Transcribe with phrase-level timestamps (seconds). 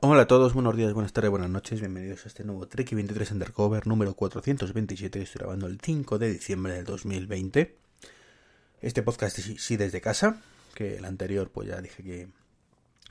[0.00, 3.32] Hola a todos, buenos días, buenas tardes, buenas noches, bienvenidos a este nuevo Trek 23
[3.32, 7.76] Undercover número 427 que estoy grabando el 5 de diciembre del 2020.
[8.80, 10.40] Este podcast sí desde casa,
[10.74, 12.28] que el anterior pues ya dije que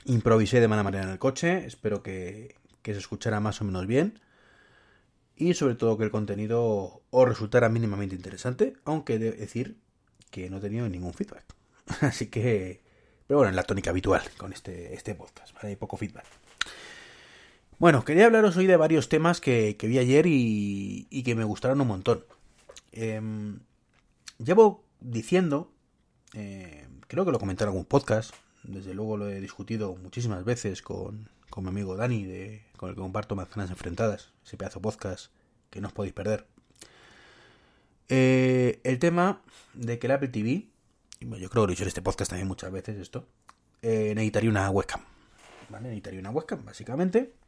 [0.06, 3.86] improvisé de mala manera en el coche, espero que, que se escuchara más o menos
[3.86, 4.20] bien
[5.36, 9.76] y sobre todo que el contenido os resultara mínimamente interesante, aunque de decir
[10.30, 11.44] que no he tenido ningún feedback.
[12.00, 12.80] Así que,
[13.26, 15.68] pero bueno, en la tónica habitual con este, este podcast, ¿vale?
[15.68, 16.24] Hay poco feedback.
[17.78, 21.86] Bueno, quería hablaros hoy de varios temas que, vi ayer y, que me gustaron un
[21.86, 22.24] montón.
[22.90, 23.60] Em,
[24.38, 25.70] llevo diciendo,
[26.34, 30.82] eh, creo que lo comenté en algún podcast, desde luego lo he discutido muchísimas veces
[30.82, 35.30] con, mi amigo Dani, de, con el que comparto Manzanas Enfrentadas, ese pedazo podcast
[35.70, 36.48] que no os podéis perder.
[38.08, 39.40] Eh, el tema
[39.74, 40.66] de que el Apple TV,
[41.20, 43.28] yo creo que lo he dicho en este podcast también muchas veces esto,
[43.82, 45.02] eh, necesitaría una webcam.
[45.68, 45.84] ¿vale?
[45.84, 47.38] Necesitaría una webcam, básicamente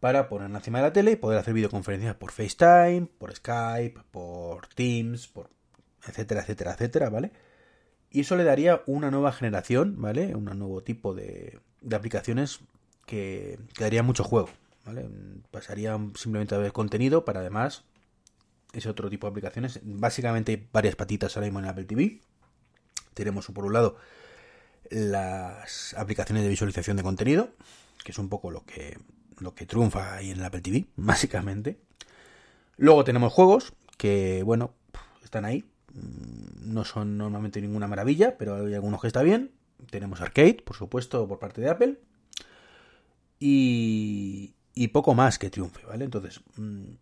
[0.00, 4.66] para poner encima de la tele y poder hacer videoconferencias por FaceTime, por Skype, por
[4.68, 5.50] Teams, por
[6.06, 7.32] etcétera, etcétera, etcétera, ¿vale?
[8.10, 10.34] Y eso le daría una nueva generación, ¿vale?
[10.34, 11.58] Un nuevo tipo de,
[11.92, 12.60] aplicaciones
[13.06, 14.48] que, que daría mucho juego,
[14.86, 15.08] ¿vale?
[15.50, 17.84] Pasarían simplemente a ver contenido para además
[18.72, 19.80] ese otro tipo de aplicaciones.
[19.82, 22.20] Básicamente hay varias patitas ahora mismo en Apple TV.
[23.14, 23.96] Tenemos por un lado
[24.90, 27.50] las aplicaciones de visualización de contenido,
[28.04, 28.98] que es un poco lo que
[29.40, 31.78] lo que triunfa ahí en el Apple TV, básicamente.
[32.76, 34.74] Luego tenemos juegos que, bueno,
[35.24, 35.64] están ahí.
[35.92, 39.52] Mm, no son normalmente ninguna maravilla, pero hay algunos que está bien.
[39.90, 42.00] Tenemos arcade, por supuesto, por parte de Apple.
[43.40, 46.04] Y, y poco más que triunfe, ¿vale?
[46.04, 46.94] Entonces, mm,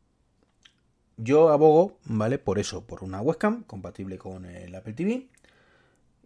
[1.16, 2.38] yo abogo, ¿vale?
[2.38, 5.28] Por eso, por una webcam compatible con el Apple TV.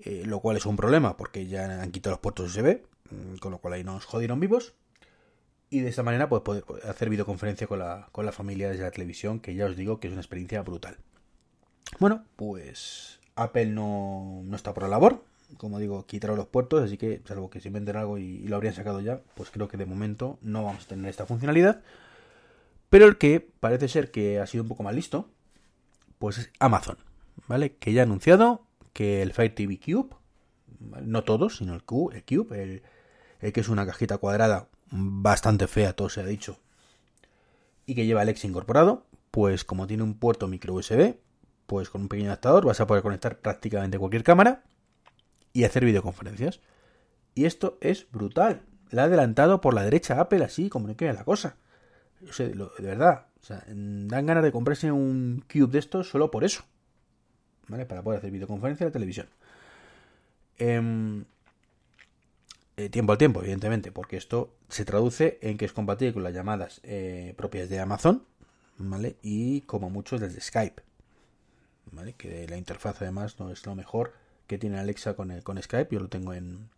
[0.03, 3.53] Eh, lo cual es un problema porque ya han quitado los puertos USB, mm, con
[3.53, 4.75] lo cual ahí nos jodieron vivos
[5.71, 8.91] y de esa manera pues poder hacer videoconferencia con la, con la familia desde la
[8.91, 10.99] televisión, que ya os digo que es una experiencia brutal.
[11.99, 15.25] Bueno, pues Apple no, no está por la labor,
[15.57, 18.75] como digo, quitaron los puertos, así que salvo que se inventen algo y, lo habrían
[18.75, 21.83] sacado ya, pues creo que de momento no vamos a tener esta funcionalidad.
[22.89, 25.29] Pero el que parece ser que ha sido un poco más listo,
[26.19, 26.99] pues es Amazon,
[27.47, 27.77] ¿vale?
[27.77, 30.17] Que ya ha anunciado que el Fire TV Cube,
[31.03, 32.25] no todos, sino el Cube,
[33.41, 36.59] el, que es una cajita cuadrada bastante fea, todo se ha dicho,
[37.87, 41.17] y que lleva Alexa incorporado, pues como tiene un puerto micro USB,
[41.67, 44.63] pues con un pequeño adaptador vas a poder conectar prácticamente cualquier cámara
[45.53, 46.61] y hacer videoconferencias.
[47.35, 48.63] Y esto es brutal.
[48.91, 51.57] La ha adelantado por la derecha Apple así como no queda la cosa.
[52.21, 53.27] de verdad,
[53.69, 56.65] dan ganas de comprarse un Cube de estos solo por eso.
[57.69, 57.87] ¿Vale?
[57.87, 59.29] Para poder hacer videoconferencia en la televisión.
[60.59, 61.25] Eh,
[62.81, 66.33] eh, tiempo al tiempo, evidentemente, porque esto se traduce en que es compatible con las
[66.33, 68.25] llamadas eh, propias de Amazon,
[68.79, 69.17] ¿vale?
[69.23, 70.83] Y como muchos desde Skype,
[71.93, 72.15] ¿vale?
[72.15, 74.15] Que la interfaz además no es lo mejor
[74.47, 76.71] que tiene Alexa con, con Skype, yo lo tengo en,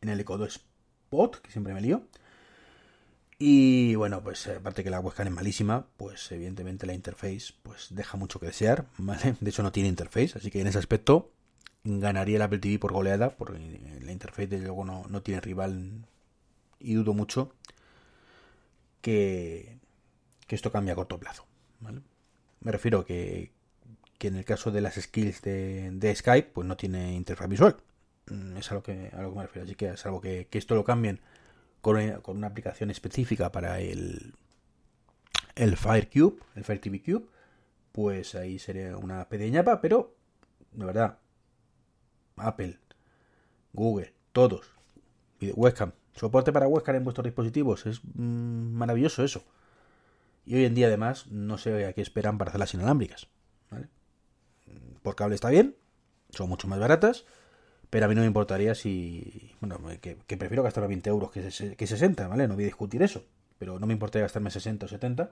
[0.00, 0.60] en el Echo 2
[1.06, 2.02] Spot, que siempre me lío.
[3.36, 8.16] Y bueno, pues aparte que la webcam es malísima, pues evidentemente la interface pues deja
[8.16, 9.34] mucho que desear, ¿vale?
[9.40, 11.32] De hecho no tiene interface, así que en ese aspecto
[11.84, 13.58] ganaría el Apple TV por goleada, porque
[14.02, 16.06] la interfaz de luego no, tiene rival
[16.78, 17.52] y dudo mucho
[19.00, 19.78] que,
[20.46, 21.46] que esto cambie a corto plazo.
[22.60, 23.52] Me refiero que,
[24.18, 27.76] que en el caso de las skills de, Skype, pues no tiene interfaz visual.
[28.26, 29.64] Mm, es a lo que, a lo que me refiero.
[29.64, 31.20] Así que salvo que, que esto lo cambien
[31.80, 34.34] con, con, una aplicación específica para el,
[35.54, 37.26] el Fire Cube, el Fire TV Cube,
[37.92, 40.14] pues ahí sería una pedeñapa, pero
[40.72, 41.18] de verdad,
[42.40, 42.78] Apple,
[43.72, 44.66] Google, todos.
[45.40, 45.92] Webcam.
[46.14, 47.86] Soporte para webcam en vuestros dispositivos.
[47.86, 49.42] Es mm, maravilloso eso.
[50.44, 53.28] Y hoy en día, además, no sé a qué esperan para hacerlas inalámbricas.
[53.70, 53.88] ¿vale?
[55.02, 55.76] Por cable está bien.
[56.30, 57.24] Son mucho más baratas.
[57.88, 59.52] Pero a mí no me importaría si.
[59.60, 62.46] Bueno, que, prefiero gastarme 20 euros que, que 60, ¿vale?
[62.46, 63.24] No voy a discutir eso.
[63.58, 65.30] Pero no me importaría gastarme 60 o 70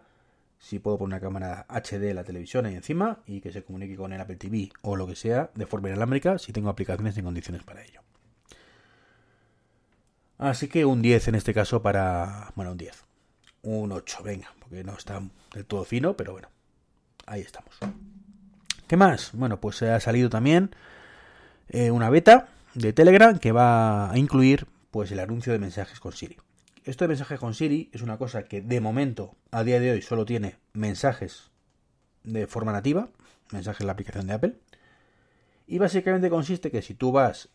[0.58, 3.96] si puedo poner una cámara HD en la televisión ahí encima y que se comunique
[3.96, 7.24] con el Apple TV o lo que sea de forma inalámbrica si tengo aplicaciones en
[7.24, 8.02] condiciones para ello.
[10.38, 12.52] Así que un 10 en este caso para...
[12.54, 13.04] Bueno, un 10.
[13.62, 15.20] Un 8, venga, porque no está
[15.52, 16.48] del todo fino, pero bueno,
[17.26, 17.76] ahí estamos.
[18.86, 19.32] ¿Qué más?
[19.34, 20.70] Bueno, pues ha salido también
[21.68, 26.12] eh, una beta de Telegram que va a incluir pues el anuncio de mensajes con
[26.12, 26.36] Siri.
[26.88, 30.00] Esto de mensajes con Siri es una cosa que de momento, a día de hoy,
[30.00, 31.50] solo tiene mensajes
[32.24, 33.10] de forma nativa,
[33.52, 34.58] mensajes en la aplicación de Apple.
[35.66, 37.50] Y básicamente consiste que si tú vas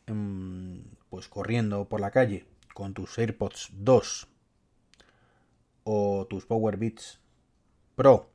[1.10, 2.46] pues corriendo por la calle
[2.76, 4.28] con tus AirPods 2
[5.86, 7.20] o tus Power Beats
[7.96, 8.30] Pro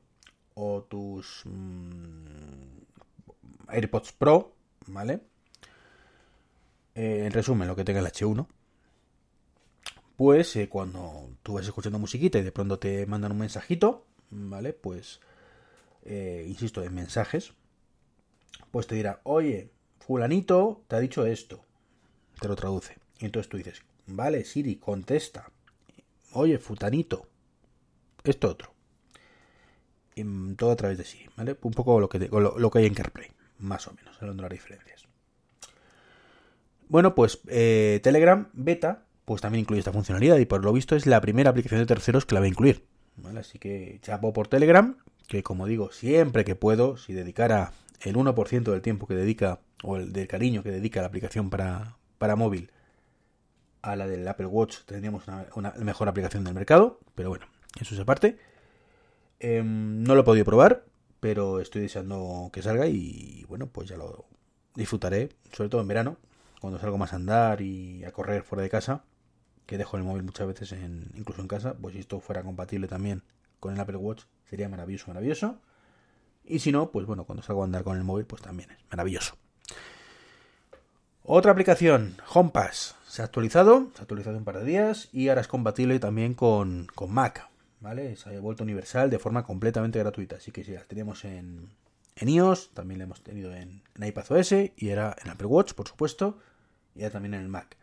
[0.53, 4.53] o tus mm, AirPods Pro,
[4.87, 5.21] ¿vale?
[6.93, 8.47] Eh, en resumen, lo que tenga el H1,
[10.19, 14.73] pues cuando tú vas escuchando musiquita y de pronto te mandan un mensajito, ¿vale?
[14.73, 15.21] Pues,
[16.03, 17.53] eh, insisto, en mensajes,
[18.69, 19.71] pues te dirá, oye,
[20.01, 21.63] fulanito te ha dicho esto,
[22.41, 22.97] te lo traduce.
[23.19, 25.51] Y entonces tú dices, vale, Siri, contesta.
[26.33, 27.25] Oye, futanito,
[28.25, 28.73] esto otro.
[30.15, 30.25] Y
[30.55, 31.57] todo a través de Siri, ¿vale?
[31.61, 35.07] Un poco lo que, lo, que hay en CarPlay, más o menos, hablando las diferencias.
[36.89, 41.05] Bueno, pues eh, Telegram Beta, pues también incluye esta funcionalidad y por lo visto es
[41.05, 42.87] la primera aplicación de terceros que la va a incluir.
[43.37, 44.97] Así que chapo por Telegram,
[45.27, 47.71] que como digo, siempre que puedo, si dedicara
[48.01, 51.95] el 1% del tiempo que dedica, o el del cariño que dedica la aplicación para,
[52.17, 52.71] para móvil
[53.83, 57.45] a la del Apple Watch, tendríamos una, mejor aplicación del mercado, pero bueno,
[57.79, 58.39] eso es aparte.
[59.39, 60.85] Em, no lo he podido probar,
[61.19, 64.25] pero estoy deseando que salga y bueno, pues ya lo
[64.73, 66.17] disfrutaré, sobre todo en verano,
[66.59, 69.03] cuando salgo más a andar y a correr fuera de casa,
[69.69, 70.73] que dejo el móvil muchas veces
[71.13, 73.21] incluso en casa, pues si esto fuera compatible también
[73.59, 75.59] con el Apple Watch, sería maravilloso, maravilloso.
[76.43, 78.79] Y si no, pues bueno, cuando salgo a andar con el móvil, pues también es
[78.89, 79.35] maravilloso.
[81.21, 85.41] Otra aplicación, HomePass, se ha actualizado, se ha actualizado un par de días y ahora
[85.41, 87.47] es compatible también con, con Mac,
[87.79, 88.15] ¿vale?
[88.15, 91.69] Se ha vuelto universal de forma completamente gratuita, así que si la teníamos en,
[92.15, 95.87] en iOS, también la hemos tenido en, en iPadOS y era en Apple Watch, por
[95.87, 96.39] supuesto,
[96.95, 97.77] y ahora también en el Mac.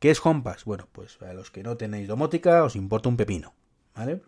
[0.00, 0.64] ¿Qué es HomePass?
[0.64, 3.54] Bueno, pues para los que no tenéis domótica os importa un pepino,
[3.94, 4.22] ¿vale?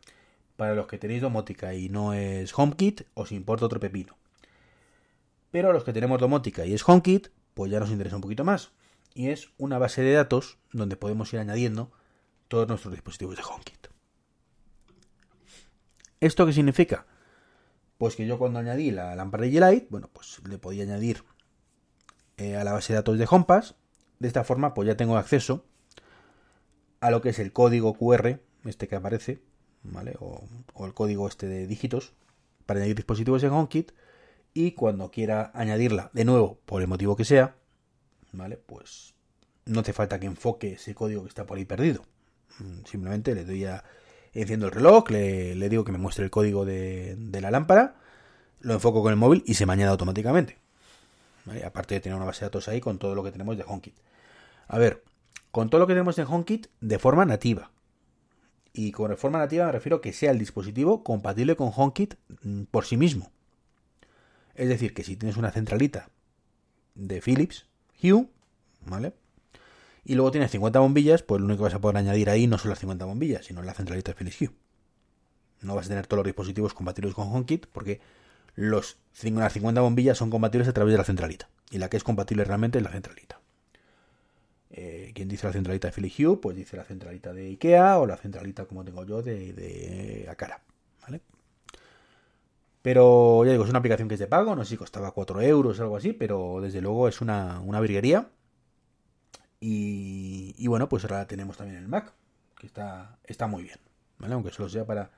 [0.57, 4.19] Para los que tenéis domótica y no es HomeKit, os importa otro pepino.
[5.51, 8.45] Pero a los que tenemos domótica y es HomeKit, pues ya nos interesa un poquito
[8.45, 8.73] más.
[9.15, 11.91] Y es una base de datos donde podemos ir añadiendo
[12.49, 13.87] todos nuestros dispositivos de HomeKit.
[16.21, 17.07] ¿Esto qué significa?
[17.97, 21.25] Pues que yo cuando añadí la lámpara de Light, bueno, pues le podía añadir
[22.37, 23.75] eh, a la base de datos de HomePass.
[24.23, 25.65] De esta forma, pues ya tengo acceso
[27.01, 29.43] a lo que es el código QR, este que aparece,
[29.83, 30.15] ¿vale?
[30.21, 30.45] O,
[30.87, 32.13] el código este de dígitos
[32.65, 33.91] para añadir dispositivos en HomeKit
[34.55, 37.57] y cuando quiera añadirla de nuevo, por el motivo que sea,
[38.31, 38.59] ¿vale?
[38.59, 39.15] Pues
[39.67, 42.05] no hace falta que enfoque ese código que está por ahí perdido.
[42.61, 43.83] Mm, simplemente le doy a...
[44.35, 47.97] Enciendo el reloj, le, digo que me muestre el código de, la lámpara,
[48.61, 50.63] lo enfoco con el móvil y se me añade automáticamente.
[51.65, 53.97] Aparte de tener una base de datos ahí con todo lo que tenemos de HomeKit.
[54.69, 55.03] A ver,
[55.51, 57.71] con todo lo que tenemos de HomeKit de forma nativa.
[58.73, 62.63] Y con forma nativa me refiero a que sea el dispositivo compatible con HomeKit mm,
[62.65, 63.31] por sí mismo.
[64.55, 66.09] Es decir, que si tienes una centralita
[66.95, 67.67] de Philips
[68.03, 68.29] Hue,
[68.87, 69.15] ¿vale?
[70.05, 72.59] Y luego tienes 50 bombillas, pues lo único que vas a poder añadir ahí no
[72.59, 74.51] son las 50 bombillas, sino la centralita de Philips Hue.
[75.61, 78.01] No vas a tener todos los dispositivos compatibles con HomeKit porque
[78.55, 81.49] los, las 50 bombillas son compatibles a través de la centralita.
[81.71, 83.41] Y la que es compatible realmente es la centralita.
[84.71, 88.07] Eh, quien dice la centralita de Philips Hue, pues dice la centralita de IKEA o
[88.07, 90.61] la centralita como tengo yo de, de Akara.
[91.03, 91.21] ¿Vale?
[92.83, 95.41] Pero ya digo, es una aplicación que es de pago, no sé si costaba 4
[95.43, 98.29] euros o algo así, pero desde luego es una, una virguería.
[99.61, 102.13] Y, bueno, pues ahora la tenemos también en el Mac,
[102.59, 103.79] que está, está muy bien,
[104.19, 104.35] ¿vale?
[104.35, 105.13] Aunque solo sea para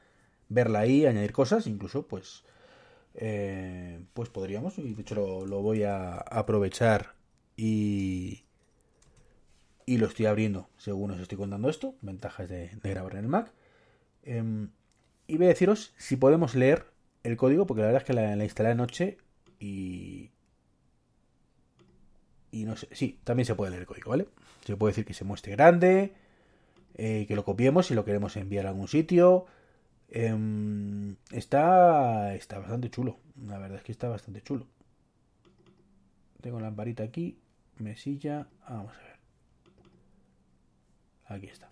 [0.50, 2.44] verla ahí, añadir cosas, incluso pues,
[3.14, 7.14] eh, pues podríamos, y de hecho lo, voy a aprovechar
[7.56, 8.44] y,
[9.86, 13.52] y lo estoy abriendo según os estoy contando esto, ventajas de, grabar en el Mac.
[14.22, 14.70] Em,
[15.26, 16.86] y voy a deciros si podemos leer
[17.22, 19.18] el código porque la verdad es que la, la instalé anoche
[19.58, 20.30] y...
[22.50, 24.28] Y no sé, sí, también se puede leer el código, ¿vale?
[24.64, 26.12] Se puede decir que se muestre grande,
[26.94, 29.46] eh, que lo copiemos si lo queremos enviar a algún sitio.
[30.08, 34.66] Em, está, está bastante chulo, la verdad es que está bastante chulo.
[36.40, 37.38] Tengo la lamparita aquí,
[37.78, 39.14] mesilla, vamos a ver.
[41.26, 41.70] Aquí está.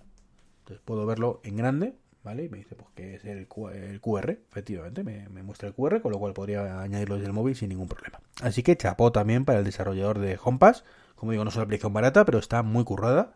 [0.60, 2.44] Entonces puedo verlo en grande ¿vale?
[2.44, 6.18] Y me dice pues que es el, QR, efectivamente, me, muestra el QR, con lo
[6.18, 8.20] cual podría añadirlo desde el móvil sin ningún problema.
[8.40, 10.84] Así que chapó también para el desarrollador de HomePass.
[11.16, 13.34] Como digo, no es una aplicación barata, pero está muy currada.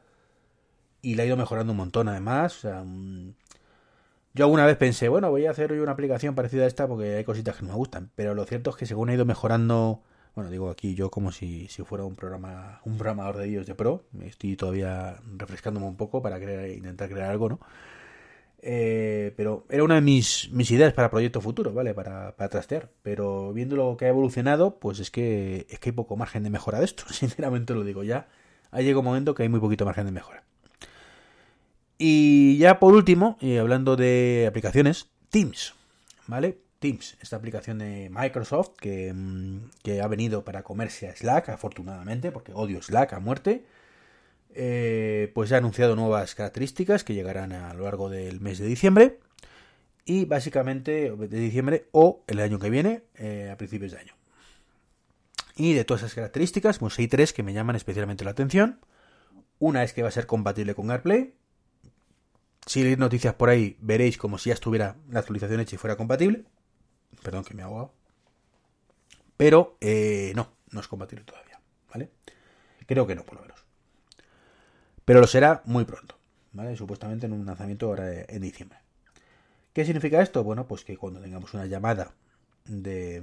[1.02, 2.66] Y la ha ido mejorando un montón además.
[4.36, 7.16] Yo alguna vez pensé, bueno, voy a hacer hoy una aplicación parecida a esta porque
[7.16, 8.10] hay cositas que no me gustan.
[8.14, 10.02] Pero lo cierto es que según ha ido mejorando
[10.36, 13.74] bueno, digo aquí yo como si, si, fuera un programa un programador de ellos de
[13.74, 17.60] pro, estoy todavía refrescándome un poco para crear, intentar crear algo, ¿no?
[18.60, 21.94] Eh, pero era una de mis, mis ideas para proyectos futuros, ¿vale?
[21.94, 22.90] Para, para, trastear.
[23.02, 26.50] Pero viendo lo que ha evolucionado, pues es que, es que hay poco margen de
[26.50, 27.04] mejora de esto.
[27.10, 28.28] Sinceramente lo digo ya.
[28.72, 30.45] Ha llegado un momento que hay muy poquito margen de mejora.
[31.98, 35.74] Y ya por último, y hablando de aplicaciones, Teams,
[36.26, 36.58] ¿vale?
[36.78, 42.32] Teams, esta aplicación de Microsoft que, mm, que ha venido para comerse a Slack, afortunadamente,
[42.32, 43.64] porque odio Slack a muerte.
[44.58, 49.18] Eh, pues ha anunciado nuevas características que llegarán a lo largo del mes de diciembre
[50.06, 54.14] y básicamente de diciembre o el año que viene eh, a principios de año.
[55.56, 58.80] Y de todas esas características, pues hay tres que me llaman especialmente la atención.
[59.58, 61.34] Una es que va a ser compatible con AirPlay.
[62.66, 65.96] Si leéis noticias por ahí, veréis como si ya estuviera la actualización hecha y fuera
[65.96, 66.44] compatible.
[67.22, 67.92] Perdón que me he ahogado.
[69.36, 71.60] Pero eh, no, no es compatible todavía.
[71.92, 72.10] ¿Vale?
[72.86, 73.64] Creo que no, por lo menos.
[75.04, 76.18] Pero lo será muy pronto.
[76.52, 76.76] ¿Vale?
[76.76, 78.78] Supuestamente en un lanzamiento ahora en diciembre.
[79.72, 80.42] ¿Qué significa esto?
[80.42, 82.14] Bueno, pues que cuando tengamos una llamada
[82.64, 83.22] de,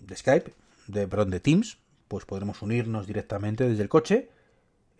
[0.00, 0.54] de Skype,
[0.86, 4.30] de, perdón, de Teams, pues podremos unirnos directamente desde el coche.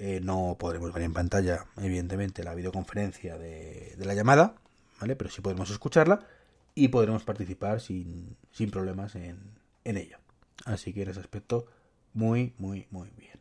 [0.05, 4.57] Eh, no podremos ver en pantalla, evidentemente, la videoconferencia de, la llamada,
[5.01, 5.15] ¿vale?
[5.15, 6.27] Pero sí podremos escucharla
[6.75, 9.39] y podremos participar sin, sin problemas en,
[9.85, 10.19] en ella.
[10.65, 11.67] Así que en ese aspecto,
[12.15, 13.39] muy, muy, muy bien.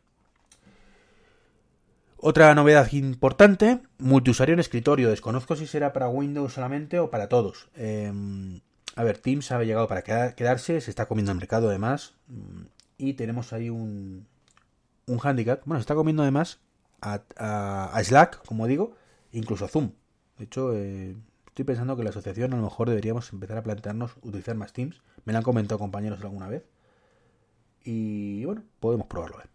[2.16, 5.10] Otra novedad importante, multiusuario en escritorio.
[5.10, 7.70] Desconozco si será para Windows solamente o para todos.
[7.74, 8.60] Em,
[8.94, 12.14] a ver, Teams ha llegado para quedarse, se está comiendo el mercado además.
[12.98, 14.28] Y tenemos ahí un,
[15.06, 15.62] un handicap.
[15.64, 16.60] Bueno, se está comiendo además
[17.00, 18.94] a, Slack, como digo,
[19.32, 19.92] incluso a Zoom.
[20.38, 21.16] De hecho, eh,
[21.46, 25.02] estoy pensando que la asociación a lo mejor deberíamos empezar a plantearnos utilizar más Teams.
[25.24, 26.64] Me lo han comentado compañeros alguna vez.
[27.84, 29.38] Y bueno, podemos probarlo.
[29.38, 29.48] Ver.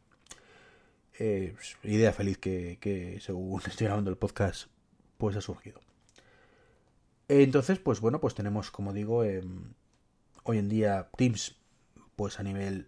[1.20, 4.70] Eh, idea feliz que, según estoy grabando el podcast,
[5.18, 5.80] pues ha surgido.
[7.27, 9.74] Entonces, pues bueno, pues tenemos, como digo, em,
[10.44, 11.58] hoy en día Teams,
[12.16, 12.88] pues a nivel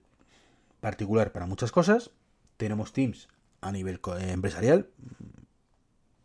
[0.79, 2.11] particular para muchas cosas.
[2.59, 3.29] Tenemos Teams
[3.61, 4.89] a nivel eh, empresarial.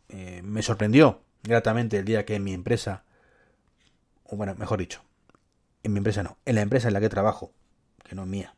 [0.08, 3.04] Eh, me sorprendió gratamente el día que en mi empresa,
[4.24, 5.00] o bueno, mejor dicho,
[5.84, 7.52] en mi empresa no, en la empresa en la que trabajo,
[8.02, 8.52] que no es mía,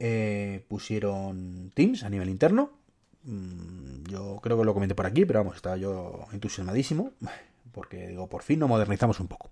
[0.00, 2.72] eh, pusieron Teams a nivel interno.
[3.22, 7.12] Mm, yo creo que lo comenté por aquí, pero vamos, estaba yo entusiasmadísimo.
[7.72, 9.50] Porque digo, por fin nos modernizamos un poco.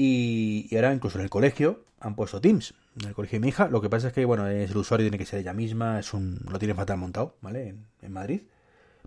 [0.00, 2.72] Y, ahora incluso en el colegio han puesto Teams.
[3.00, 3.66] En el colegio de mi hija.
[3.66, 5.98] Lo que pasa es que, bueno, es el usuario tiene que ser ella misma.
[5.98, 7.74] Es un, lo tiene fatal montado, ¿vale?
[8.00, 8.42] En, Madrid.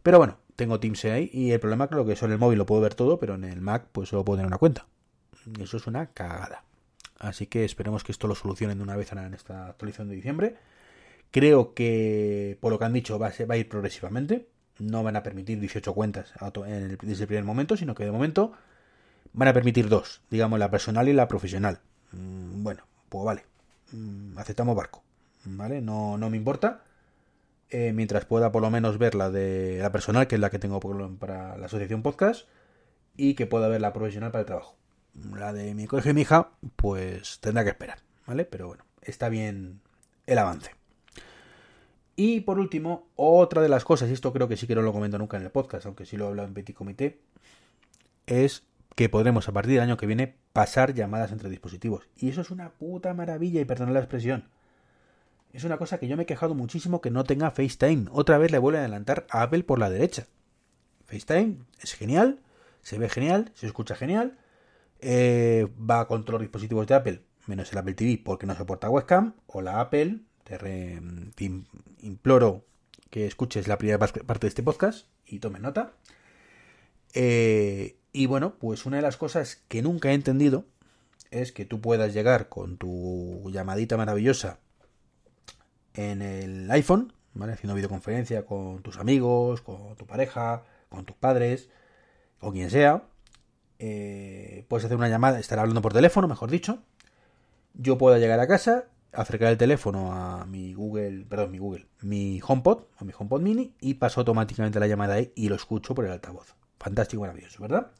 [0.03, 1.29] Pero bueno, tengo Teams ahí.
[1.31, 3.45] Y el problema es que que son el móvil lo puedo ver todo, pero en
[3.45, 4.86] el Mac pues solo puedo tener una cuenta.
[5.57, 6.65] Y eso es una cagada.
[7.19, 10.55] Así que esperemos que esto lo solucionen de una vez en esta actualización de diciembre.
[11.31, 14.50] Creo que, por lo que han dicho, va a, ir progresivamente.
[14.79, 18.51] No van a permitir 18 cuentas desde el primer momento, sino que de momento
[19.34, 21.80] van a permitir dos, digamos la personal y la profesional.
[22.12, 23.46] Mm, bueno, pues vale,
[23.92, 25.04] mm, aceptamos barco,
[25.46, 25.82] ¿vale?
[25.82, 26.84] No, no me importa.
[27.70, 30.60] Eh, mientras pueda por lo menos ver la de la personal, que es la que
[30.60, 30.80] tengo
[31.18, 32.48] para la asociación podcast,
[33.16, 34.76] y que pueda ver la profesional para el trabajo.
[35.34, 38.46] La de mi colegio y mi hija, pues tendrá que esperar, ¿vale?
[38.46, 39.82] Pero bueno, está bien
[40.26, 40.72] el avance.
[42.16, 44.94] Y por último, otra de las cosas, y esto creo que sí que no lo
[44.94, 47.20] comento nunca en el podcast, aunque sí lo he hablado en Petit Comité,
[48.28, 48.64] es
[49.01, 52.08] que podremos a partir del año que viene pasar llamadas entre dispositivos.
[52.15, 54.48] Y eso es una puta maravilla, y perdonad la expresión.
[55.53, 58.10] Es una cosa que yo me he quejado muchísimo que no tenga FaceTime.
[58.12, 60.27] Otra vez le vuelve a adelantar a Apple por la derecha.
[61.08, 62.41] FaceTime es genial,
[62.84, 64.38] se ve genial, se escucha genial,
[65.00, 68.88] eh, va con todos los dispositivos de Apple, menos el Apple TV porque no soporta
[68.88, 71.51] webcam, o la Apple, te,
[72.01, 72.67] imploro
[73.10, 75.93] que escuches la primera parte de este podcast y tomes nota.
[77.13, 80.65] Eh, y bueno, pues una de las cosas que nunca he entendido
[81.32, 84.60] es que tú puedas llegar con tu llamadita maravillosa
[85.94, 87.53] en el iPhone, ¿vale?
[87.53, 91.70] Haciendo videoconferencia con tus amigos, con tu pareja, con tus padres,
[92.39, 93.03] o quien sea,
[93.80, 96.84] eh, puedes hacer una llamada, estar hablando por teléfono, mejor dicho.
[97.74, 102.41] Yo puedo llegar a casa, acercar el teléfono a mi Google, perdón, mi Google, mi
[102.46, 106.06] HomePod o mi HomePod Mini y paso automáticamente la llamada ahí y lo escucho por
[106.06, 106.61] el altavoz.
[106.82, 107.92] Fantástico, maravilloso, ¿verdad?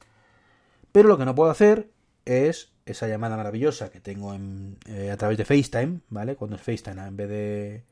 [0.92, 1.92] Pero lo que no puedo hacer
[2.26, 4.36] es esa llamada maravillosa que tengo
[4.88, 6.36] eh, a través de FaceTime, ¿vale?
[6.36, 7.84] Cuando es FaceTime en vez de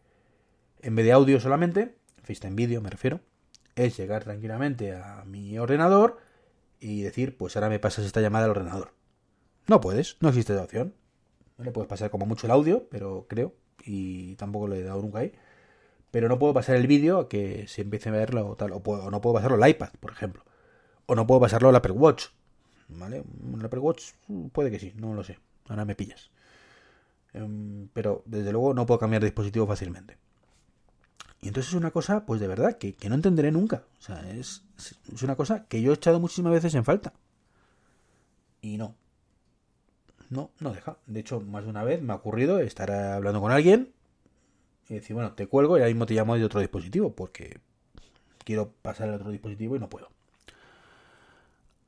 [0.82, 3.20] en vez de audio solamente, FaceTime vídeo me refiero,
[3.76, 6.20] es llegar tranquilamente a mi ordenador
[6.80, 8.94] y decir, pues ahora me pasas esta llamada al ordenador.
[9.68, 10.96] No puedes, no existe esa opción.
[11.58, 13.54] No le puedes pasar como mucho el audio, pero creo,
[13.84, 15.34] y tampoco lo he dado nunca ahí.
[16.12, 19.12] Pero no puedo pasar el vídeo a que se empiece a verlo o tal, o,
[19.12, 20.44] no puedo pasarlo al iPad, por ejemplo.
[21.10, 22.28] O no puedo pasarlo al Apple Watch.
[22.88, 23.24] ¿Vale?
[23.56, 24.12] El Apple Watch
[24.52, 25.40] puede que sí, no lo sé.
[25.68, 26.30] Ahora me pillas.
[27.34, 30.18] Em, pero desde luego no puedo cambiar de dispositivo fácilmente.
[31.42, 33.86] Y entonces es una cosa, pues de verdad, que, no entenderé nunca.
[33.98, 34.62] O sea, es,
[35.12, 37.12] es una cosa que yo he echado muchísimas veces en falta.
[38.62, 38.94] Y no.
[40.30, 40.98] No, no deja.
[41.08, 43.94] De hecho, más de una vez me ha ocurrido estar hablando con alguien
[44.90, 47.62] y decir, bueno, te cuelgo y ahora mismo te llamo de otro dispositivo porque
[48.44, 50.12] quiero pasar al otro dispositivo y no puedo.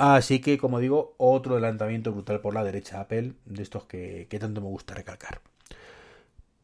[0.02, 4.60] Así que, como digo, otro adelantamiento brutal por la derecha Apple, de estos que, tanto
[4.60, 5.42] me gusta recalcar.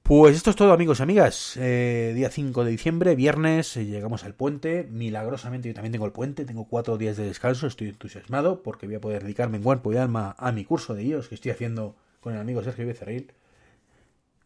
[0.01, 1.55] Pues esto es todo amigos y amigas.
[1.55, 4.87] Eh, día 5 de diciembre, viernes, eh, llegamos al puente.
[4.89, 8.95] Milagrosamente yo también tengo el puente, tengo cuatro días de descanso, estoy entusiasmado porque voy
[8.95, 11.95] a poder dedicarme en cuerpo y alma a mi curso de iOS que estoy haciendo
[12.21, 13.33] con el amigo Sergio Becerril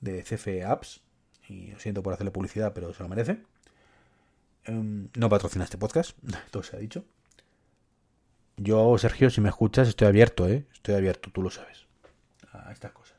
[0.01, 0.99] de CF Apps.
[1.47, 3.37] Y lo siento por hacerle publicidad, pero se lo merece.
[4.65, 6.17] Em, no patrocina este podcast,
[6.51, 7.05] todo se ha dicho.
[8.63, 10.65] Yo, Sergio, si me escuchas, estoy abierto, ¿eh?
[10.73, 11.87] Estoy abierto, tú lo sabes,
[12.51, 13.17] a estas cosas.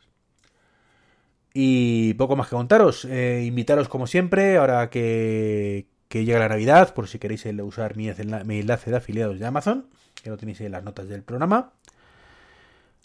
[1.53, 3.05] Y poco más que contaros.
[3.05, 8.11] Eh, invitaros, como siempre, ahora que, que llega la Navidad, por si queréis usar mi,
[8.45, 9.87] mi enlace de afiliados de Amazon,
[10.23, 11.73] que lo tenéis en las notas del programa.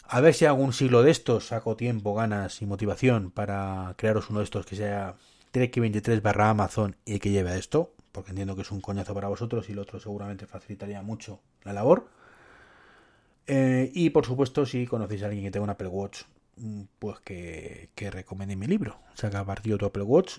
[0.04, 4.38] A ver si algún siglo de estos saco tiempo, ganas y motivación para crearos uno
[4.38, 5.16] de estos que sea
[5.50, 9.14] Trek 23 barra Amazon y que lleve a esto porque entiendo que es un coñazo
[9.14, 12.08] para vosotros y el otro seguramente facilitaría mucho la labor.
[13.48, 16.24] Eh, y por supuesto, si conocéis a alguien que tenga un Apple Watch,
[16.56, 18.24] mm, pues que, que
[18.56, 18.98] mi libro.
[19.14, 20.38] Saca partido tu Apple Watch,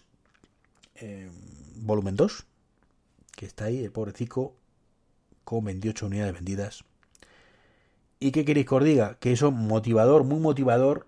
[0.96, 1.30] eh,
[1.76, 2.46] volumen 2,
[3.36, 4.56] que está ahí, el pobrecico,
[5.44, 6.84] con 28 unidades vendidas.
[8.20, 9.18] ¿Y qué queréis que os diga?
[9.20, 11.08] Que eso motivador, muy motivador,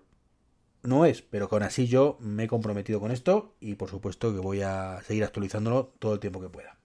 [0.82, 4.40] no es, pero con así yo me he comprometido con esto y por supuesto que
[4.40, 6.76] voy a seguir actualizándolo todo el tiempo que pueda.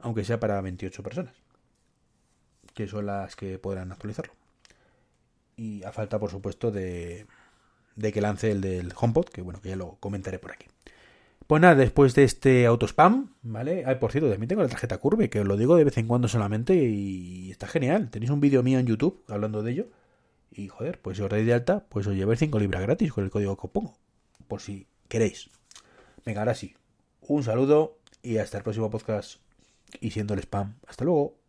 [0.00, 1.34] Aunque sea para 28 personas,
[2.80, 4.32] que son las que podrán actualizarlo.
[5.56, 7.26] Y a falta, por supuesto, de,
[8.00, 10.66] que lance el del HomePod, que bueno, que ya lo comentaré por aquí.
[11.46, 13.82] Pues nada, después de este autospam, ¿vale?
[13.84, 16.06] Ay, por cierto, también tengo la tarjeta Curve, que os lo digo de vez en
[16.06, 18.08] cuando solamente y está genial.
[18.08, 19.88] Tenéis un vídeo mío en YouTube hablando de ello
[20.50, 23.24] y joder, pues si os dais de alta, pues os lleváis 5 libras gratis con
[23.24, 23.98] el código que os pongo.
[24.48, 25.50] Por si queréis.
[26.24, 26.76] Venga, ahora sí.
[27.20, 29.40] Un saludo y hasta el próximo podcast.
[30.00, 30.76] Y siendo el spam.
[30.86, 31.39] Hasta luego.